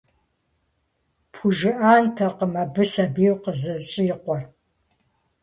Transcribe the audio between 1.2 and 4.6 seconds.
Пхужыӏэнтэкъым абы сабийуэ къызэщӏикъуэр.